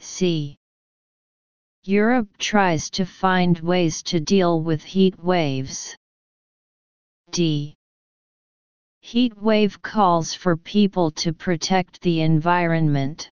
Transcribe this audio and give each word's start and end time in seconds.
C. 0.00 0.56
Europe 1.84 2.36
tries 2.38 2.90
to 2.90 3.04
find 3.04 3.58
ways 3.60 4.02
to 4.04 4.20
deal 4.20 4.60
with 4.62 4.82
heat 4.82 5.18
waves. 5.18 5.96
D. 7.30 7.74
Heat 9.00 9.36
wave 9.36 9.82
calls 9.82 10.32
for 10.32 10.56
people 10.56 11.10
to 11.10 11.32
protect 11.32 12.00
the 12.00 12.22
environment. 12.22 13.28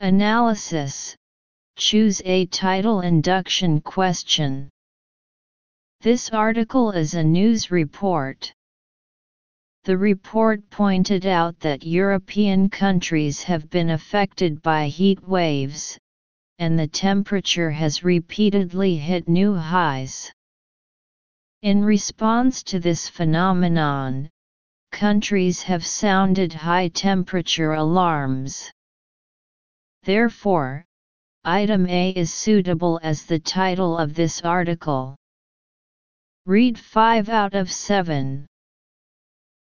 Analysis 0.00 1.16
Choose 1.76 2.22
a 2.24 2.46
title 2.46 3.00
induction 3.00 3.80
question. 3.80 4.70
This 6.02 6.30
article 6.30 6.92
is 6.92 7.14
a 7.14 7.24
news 7.24 7.72
report. 7.72 8.52
The 9.84 9.98
report 9.98 10.70
pointed 10.70 11.26
out 11.26 11.60
that 11.60 11.84
European 11.84 12.70
countries 12.70 13.42
have 13.42 13.68
been 13.68 13.90
affected 13.90 14.62
by 14.62 14.88
heat 14.88 15.22
waves, 15.28 15.98
and 16.58 16.78
the 16.78 16.88
temperature 16.88 17.70
has 17.70 18.02
repeatedly 18.02 18.96
hit 18.96 19.28
new 19.28 19.54
highs. 19.54 20.32
In 21.60 21.84
response 21.84 22.62
to 22.62 22.80
this 22.80 23.10
phenomenon, 23.10 24.30
countries 24.90 25.62
have 25.64 25.84
sounded 25.84 26.54
high 26.54 26.88
temperature 26.88 27.74
alarms. 27.74 28.72
Therefore, 30.02 30.86
item 31.44 31.86
A 31.88 32.08
is 32.12 32.32
suitable 32.32 33.00
as 33.02 33.26
the 33.26 33.38
title 33.38 33.98
of 33.98 34.14
this 34.14 34.40
article. 34.40 35.14
Read 36.46 36.78
5 36.78 37.28
out 37.28 37.52
of 37.52 37.70
7. 37.70 38.46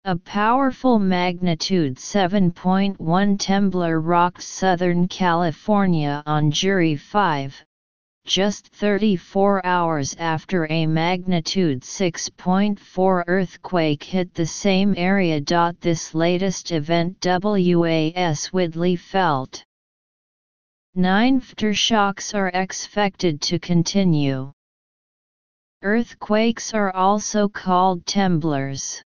A 0.05 0.17
powerful 0.17 0.99
magnitude 0.99 1.95
7.1 1.95 2.97
temblor 3.39 4.01
rocked 4.05 4.43
Southern 4.43 5.07
California 5.07 6.25
on 6.27 6.51
July 6.51 6.97
5, 6.97 7.65
just 8.25 8.67
34 8.67 9.65
hours 9.65 10.17
after 10.19 10.67
a 10.69 10.89
magnitude 10.89 11.83
6.4 11.83 13.23
earthquake 13.29 14.03
hit 14.03 14.35
the 14.35 14.45
same 14.45 14.93
area. 14.97 15.41
This 15.81 16.17
latest 16.17 16.73
event 16.73 17.25
WAS 17.25 18.51
Widley 18.51 18.99
felt. 18.99 19.65
Nine 20.97 21.41
aftershocks 21.41 22.35
are 22.35 22.49
expected 22.49 23.41
to 23.43 23.61
continue. 23.61 24.51
Earthquakes 25.83 26.75
are 26.75 26.93
also 26.93 27.49
called 27.49 28.05
temblors. 28.05 29.01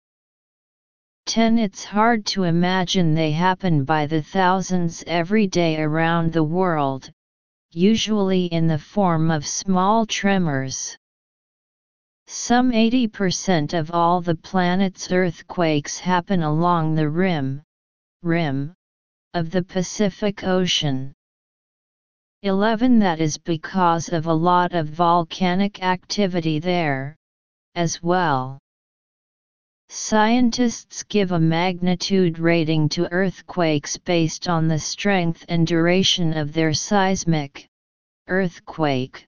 10 1.27 1.57
It's 1.57 1.83
hard 1.83 2.23
to 2.27 2.43
imagine 2.43 3.15
they 3.15 3.31
happen 3.31 3.83
by 3.83 4.05
the 4.05 4.21
thousands 4.21 5.03
every 5.07 5.47
day 5.47 5.81
around 5.81 6.31
the 6.31 6.43
world, 6.43 7.11
usually 7.71 8.45
in 8.45 8.67
the 8.67 8.77
form 8.77 9.31
of 9.31 9.45
small 9.45 10.05
tremors. 10.05 10.95
Some 12.27 12.71
80% 12.71 13.73
of 13.73 13.89
all 13.89 14.21
the 14.21 14.35
planet's 14.35 15.11
earthquakes 15.11 15.97
happen 15.97 16.43
along 16.43 16.93
the 16.93 17.09
rim, 17.09 17.63
rim, 18.21 18.75
of 19.33 19.49
the 19.49 19.63
Pacific 19.63 20.43
Ocean. 20.43 21.11
11 22.43 22.99
That 22.99 23.19
is 23.19 23.39
because 23.39 24.09
of 24.09 24.27
a 24.27 24.33
lot 24.33 24.73
of 24.75 24.89
volcanic 24.89 25.81
activity 25.81 26.59
there, 26.59 27.15
as 27.73 28.03
well. 28.03 28.59
Scientists 29.87 31.03
give 31.03 31.31
a 31.31 31.39
magnitude 31.39 32.39
rating 32.39 32.89
to 32.89 33.11
earthquakes 33.11 33.97
based 33.97 34.49
on 34.49 34.67
the 34.67 34.79
strength 34.79 35.45
and 35.47 35.67
duration 35.67 36.35
of 36.35 36.53
their 36.53 36.73
seismic 36.73 37.69
earthquake 38.27 39.25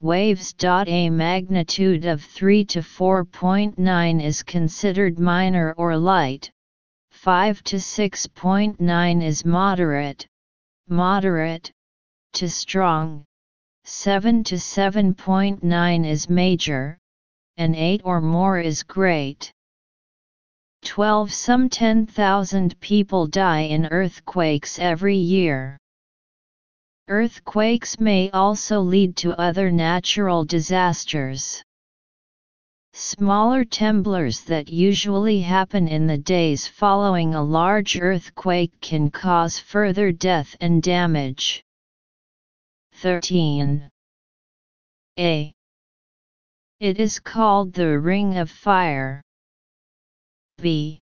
waves. 0.00 0.54
A 0.62 1.10
magnitude 1.10 2.06
of 2.06 2.22
3 2.22 2.64
to 2.64 2.80
4.9 2.80 4.22
is 4.22 4.42
considered 4.42 5.18
minor 5.18 5.74
or 5.76 5.96
light, 5.96 6.50
5 7.10 7.62
to 7.64 7.76
6.9 7.76 9.22
is 9.22 9.44
moderate, 9.44 10.26
moderate, 10.88 11.70
to 12.32 12.48
strong, 12.48 13.24
7 13.84 14.44
to 14.44 14.54
7.9 14.54 16.06
is 16.06 16.30
major, 16.30 16.98
and 17.58 17.76
8 17.76 18.00
or 18.04 18.22
more 18.22 18.58
is 18.58 18.82
great. 18.82 19.52
12 20.82 21.32
Some 21.32 21.68
10,000 21.68 22.80
people 22.80 23.26
die 23.26 23.60
in 23.60 23.86
earthquakes 23.86 24.78
every 24.78 25.16
year. 25.16 25.78
Earthquakes 27.08 28.00
may 28.00 28.30
also 28.30 28.80
lead 28.80 29.16
to 29.16 29.38
other 29.38 29.70
natural 29.70 30.44
disasters. 30.44 31.62
Smaller 32.92 33.64
temblors 33.64 34.44
that 34.46 34.68
usually 34.68 35.40
happen 35.40 35.86
in 35.86 36.06
the 36.06 36.18
days 36.18 36.66
following 36.66 37.34
a 37.34 37.42
large 37.42 38.00
earthquake 38.00 38.72
can 38.80 39.10
cause 39.10 39.58
further 39.58 40.10
death 40.12 40.56
and 40.60 40.82
damage. 40.82 41.62
13. 42.94 43.88
A. 45.18 45.52
It 46.80 46.98
is 46.98 47.20
called 47.20 47.72
the 47.72 47.98
Ring 47.98 48.38
of 48.38 48.50
Fire 48.50 49.22
b. 50.60 50.98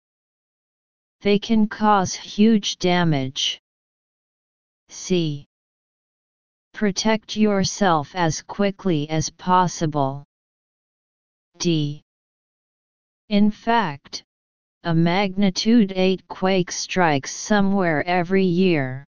They 1.22 1.40
can 1.40 1.68
cause 1.68 2.14
huge 2.14 2.78
damage. 2.78 3.59
c. 4.90 5.46
Protect 6.74 7.38
yourself 7.38 8.16
as 8.16 8.42
quickly 8.42 9.09
as 9.09 9.30
possible. 9.30 10.25
d. 11.59 12.02
In 13.30 13.52
fact, 13.52 14.24
a 14.84 14.94
magnitude 14.94 15.94
8 15.96 16.28
quake 16.28 16.72
strikes 16.72 17.31
somewhere 17.31 18.03
every 18.06 18.44
year. 18.44 19.06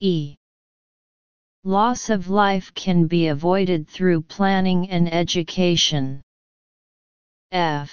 E. 0.00 0.34
Loss 1.62 2.08
of 2.08 2.30
life 2.30 2.72
can 2.74 3.06
be 3.06 3.28
avoided 3.28 3.86
through 3.86 4.22
planning 4.22 4.90
and 4.90 5.12
education. 5.12 6.22
F. 7.52 7.92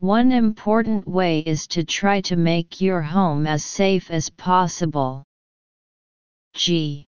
One 0.00 0.32
important 0.32 1.08
way 1.08 1.40
is 1.40 1.66
to 1.68 1.84
try 1.84 2.20
to 2.22 2.36
make 2.36 2.80
your 2.80 3.00
home 3.00 3.46
as 3.46 3.64
safe 3.64 4.10
as 4.10 4.28
possible. 4.30 5.24
G. 6.54 7.06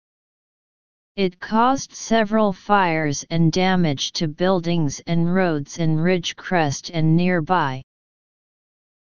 It 1.16 1.40
caused 1.40 1.92
several 1.92 2.52
fires 2.52 3.24
and 3.30 3.52
damage 3.52 4.12
to 4.12 4.28
buildings 4.28 5.00
and 5.06 5.34
roads 5.34 5.78
in 5.78 5.96
Ridgecrest 5.96 6.90
and 6.94 7.16
nearby. 7.16 7.82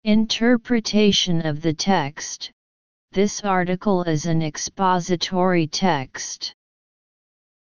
Interpretation 0.04 1.46
of 1.46 1.62
the 1.62 1.72
text 1.72 2.50
This 3.12 3.42
article 3.42 4.02
is 4.02 4.26
an 4.26 4.42
expository 4.42 5.66
text. 5.66 6.54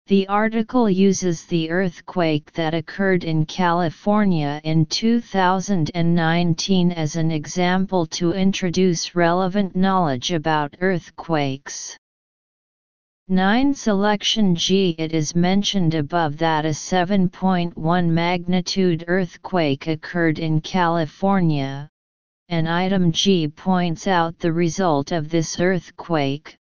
The 0.08 0.26
article 0.26 0.90
uses 0.90 1.44
the 1.44 1.70
earthquake 1.70 2.52
that 2.54 2.74
occurred 2.74 3.22
in 3.22 3.46
California 3.46 4.60
in 4.64 4.84
2019 4.86 6.90
as 6.90 7.14
an 7.14 7.30
example 7.30 8.06
to 8.06 8.32
introduce 8.32 9.14
relevant 9.14 9.76
knowledge 9.76 10.32
about 10.32 10.74
earthquakes. 10.80 11.96
9 13.28 13.74
Selection 13.74 14.56
G 14.56 14.96
It 14.98 15.12
is 15.12 15.36
mentioned 15.36 15.94
above 15.94 16.36
that 16.38 16.66
a 16.66 16.70
7.1 16.70 18.08
magnitude 18.08 19.04
earthquake 19.06 19.86
occurred 19.86 20.40
in 20.40 20.60
California, 20.60 21.88
and 22.48 22.68
item 22.68 23.12
G 23.12 23.46
points 23.46 24.08
out 24.08 24.36
the 24.40 24.52
result 24.52 25.12
of 25.12 25.28
this 25.28 25.60
earthquake, 25.60 26.58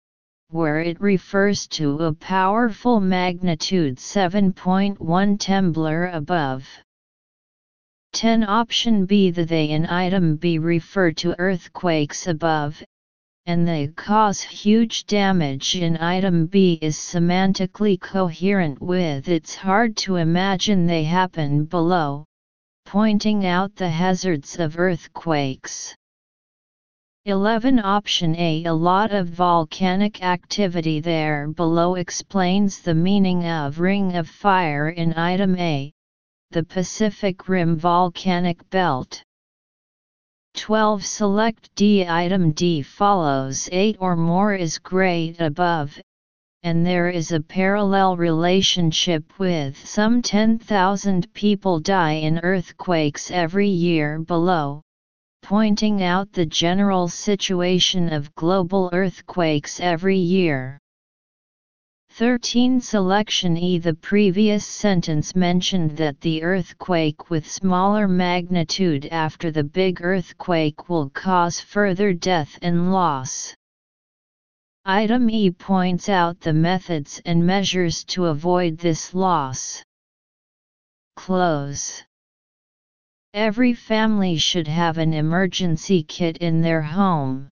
where 0.49 0.79
it 0.79 1.01
refers 1.01 1.67
to 1.67 1.97
a 1.97 2.13
powerful 2.13 2.99
magnitude 2.99 3.97
7.1 3.97 4.97
temblor 5.37 6.13
above. 6.13 6.67
10 8.13 8.43
Option 8.47 9.05
B 9.05 9.31
The 9.31 9.43
they 9.43 9.71
in 9.71 9.85
item 9.87 10.37
B 10.37 10.57
refer 10.57 11.11
to 11.11 11.37
earthquakes 11.37 12.27
above, 12.27 12.81
and 13.45 13.67
they 13.67 13.87
cause 13.87 14.41
huge 14.41 15.05
damage 15.05 15.75
in 15.75 15.97
item 15.97 16.45
B 16.45 16.79
is 16.81 16.95
semantically 16.95 17.99
coherent 17.99 18.81
with 18.81 19.27
it's 19.27 19.55
hard 19.55 19.97
to 19.97 20.15
imagine 20.15 20.85
they 20.85 21.03
happen 21.03 21.65
below, 21.65 22.23
pointing 22.85 23.45
out 23.45 23.75
the 23.75 23.89
hazards 23.89 24.57
of 24.57 24.79
earthquakes. 24.79 25.93
11 27.27 27.79
Option 27.79 28.35
A 28.35 28.65
A 28.65 28.71
lot 28.71 29.11
of 29.11 29.29
volcanic 29.29 30.21
activity 30.21 30.99
there 30.99 31.47
below 31.47 31.95
explains 31.95 32.83
the 32.83 32.93
meaning 32.93 33.43
of 33.47 33.79
Ring 33.79 34.15
of 34.15 34.29
Fire 34.29 34.89
in 34.89 35.11
Item 35.15 35.57
A, 35.57 35.91
the 36.51 36.63
Pacific 36.63 37.49
Rim 37.49 37.77
Volcanic 37.77 38.69
Belt. 38.69 39.23
12 40.53 41.03
Select 41.03 41.73
D 41.73 42.05
Item 42.07 42.51
D 42.51 42.83
follows 42.83 43.67
8 43.71 43.97
or 43.99 44.15
more 44.15 44.53
is 44.53 44.77
great 44.77 45.41
above, 45.41 45.99
and 46.61 46.85
there 46.85 47.09
is 47.09 47.31
a 47.31 47.41
parallel 47.41 48.17
relationship 48.17 49.23
with 49.39 49.75
some 49.75 50.21
10,000 50.21 51.33
people 51.33 51.79
die 51.79 52.19
in 52.21 52.37
earthquakes 52.43 53.31
every 53.31 53.67
year 53.67 54.19
below 54.19 54.83
pointing 55.45 56.01
out 56.01 56.31
the 56.31 56.45
general 56.47 57.07
situation 57.07 58.11
of 58.11 58.33
global 58.33 58.89
earthquakes 58.93 59.79
every 59.79 60.17
year. 60.17 60.79
13 62.13 62.81
Selection 62.81 63.55
E 63.55 63.77
The 63.77 63.93
previous 63.93 64.65
sentence 64.65 65.35
mentioned 65.35 65.97
that 65.97 66.19
the 66.21 66.41
earthquake 66.41 67.29
with 67.29 67.47
smaller 67.47 68.07
magnitude 68.07 69.05
after 69.11 69.51
the 69.51 69.63
big 69.63 70.01
earthquake 70.01 70.89
will 70.89 71.11
cause 71.11 71.59
further 71.59 72.11
death 72.11 72.57
and 72.63 72.91
loss. 72.91 73.53
Item 74.83 75.29
E 75.29 75.51
points 75.51 76.09
out 76.09 76.39
the 76.39 76.53
methods 76.53 77.21
and 77.23 77.45
measures 77.45 78.03
to 78.05 78.25
avoid 78.25 78.79
this 78.79 79.13
loss. 79.13 79.83
Close. 81.15 82.01
Every 83.35 83.73
family 83.73 84.37
should 84.37 84.65
have 84.69 84.97
an 84.97 85.13
emergency 85.13 86.03
kit 86.03 86.37
in 86.37 86.61
their 86.61 86.81
home. 86.81 87.49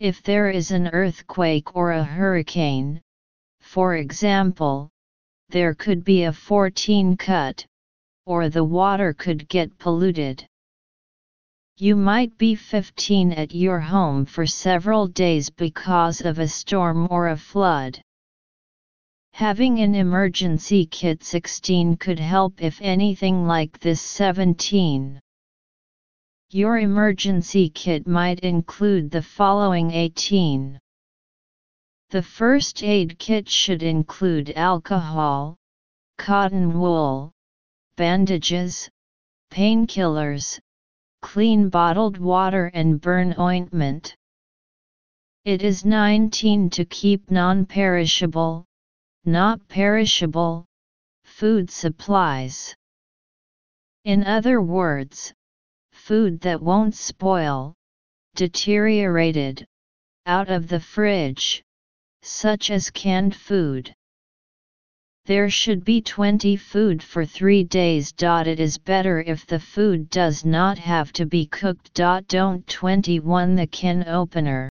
If 0.00 0.22
there 0.22 0.48
is 0.48 0.70
an 0.70 0.88
earthquake 0.88 1.76
or 1.76 1.92
a 1.92 2.02
hurricane, 2.02 3.02
for 3.60 3.96
example, 3.96 4.88
there 5.50 5.74
could 5.74 6.04
be 6.04 6.22
a 6.22 6.32
14 6.32 7.18
cut, 7.18 7.66
or 8.24 8.48
the 8.48 8.64
water 8.64 9.12
could 9.12 9.46
get 9.46 9.78
polluted. 9.78 10.46
You 11.76 11.94
might 11.94 12.38
be 12.38 12.54
15 12.54 13.32
at 13.32 13.54
your 13.54 13.78
home 13.78 14.24
for 14.24 14.46
several 14.46 15.06
days 15.06 15.50
because 15.50 16.22
of 16.22 16.38
a 16.38 16.48
storm 16.48 17.08
or 17.10 17.28
a 17.28 17.36
flood. 17.36 18.00
Having 19.36 19.80
an 19.80 19.94
emergency 19.94 20.86
kit 20.86 21.22
16 21.22 21.98
could 21.98 22.18
help 22.18 22.62
if 22.62 22.80
anything 22.80 23.46
like 23.46 23.78
this 23.80 24.00
17. 24.00 25.20
Your 26.48 26.78
emergency 26.78 27.68
kit 27.68 28.06
might 28.06 28.40
include 28.40 29.10
the 29.10 29.20
following 29.20 29.90
18. 29.90 30.80
The 32.08 32.22
first 32.22 32.82
aid 32.82 33.18
kit 33.18 33.46
should 33.46 33.82
include 33.82 34.54
alcohol, 34.56 35.58
cotton 36.16 36.80
wool, 36.80 37.30
bandages, 37.98 38.88
painkillers, 39.50 40.58
clean 41.20 41.68
bottled 41.68 42.16
water 42.16 42.70
and 42.72 42.98
burn 42.98 43.34
ointment. 43.38 44.16
It 45.44 45.62
is 45.62 45.84
19 45.84 46.70
to 46.70 46.86
keep 46.86 47.30
non-perishable, 47.30 48.64
not 49.26 49.60
perishable, 49.68 50.64
food 51.24 51.68
supplies. 51.70 52.74
In 54.04 54.24
other 54.24 54.62
words, 54.62 55.34
food 55.92 56.40
that 56.42 56.62
won't 56.62 56.94
spoil, 56.94 57.74
deteriorated, 58.36 59.66
out 60.26 60.48
of 60.48 60.68
the 60.68 60.80
fridge, 60.80 61.62
such 62.22 62.70
as 62.70 62.90
canned 62.90 63.34
food. 63.34 63.92
There 65.24 65.50
should 65.50 65.84
be 65.84 66.00
20 66.00 66.54
food 66.54 67.02
for 67.02 67.26
3 67.26 67.64
days. 67.64 68.14
It 68.16 68.60
is 68.60 68.78
better 68.78 69.20
if 69.22 69.44
the 69.44 69.58
food 69.58 70.08
does 70.08 70.44
not 70.44 70.78
have 70.78 71.12
to 71.14 71.26
be 71.26 71.46
cooked. 71.46 71.92
Don't 71.94 72.64
21 72.68 73.56
The 73.56 73.66
can 73.66 74.06
opener 74.06 74.64